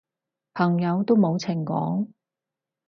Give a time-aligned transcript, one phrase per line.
[0.55, 2.07] 朋友都冇情講